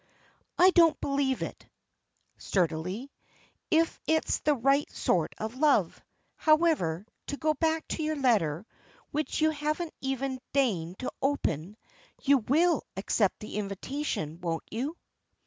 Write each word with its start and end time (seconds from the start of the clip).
"I 0.57 0.71
don't 0.71 0.99
believe 0.99 1.43
it," 1.43 1.67
sturdily, 2.39 3.11
"if 3.69 3.99
it's 4.07 4.39
the 4.39 4.55
right 4.55 4.89
sort 4.89 5.35
of 5.37 5.57
love. 5.57 6.01
However, 6.37 7.05
to 7.27 7.37
go 7.37 7.53
back 7.53 7.87
to 7.89 8.01
your 8.01 8.15
letter 8.15 8.65
which 9.11 9.41
you 9.41 9.51
haven't 9.51 9.93
even 10.01 10.39
deigned 10.53 10.97
to 11.01 11.11
open 11.21 11.77
you 12.23 12.39
will 12.39 12.81
accept 12.97 13.41
the 13.41 13.57
invitation, 13.57 14.41
won't 14.41 14.63
you?" 14.71 14.97